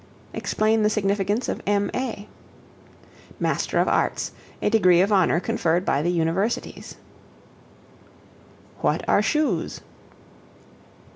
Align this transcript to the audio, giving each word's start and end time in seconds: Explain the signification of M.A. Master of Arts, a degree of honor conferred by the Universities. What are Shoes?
Explain 0.33 0.81
the 0.81 0.89
signification 0.89 1.51
of 1.55 1.61
M.A. 1.67 2.27
Master 3.39 3.77
of 3.77 3.87
Arts, 3.87 4.31
a 4.59 4.67
degree 4.71 4.99
of 4.99 5.11
honor 5.11 5.39
conferred 5.39 5.85
by 5.85 6.01
the 6.01 6.09
Universities. 6.09 6.95
What 8.79 9.07
are 9.07 9.21
Shoes? 9.21 9.81